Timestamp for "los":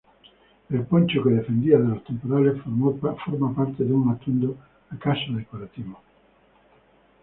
1.89-2.03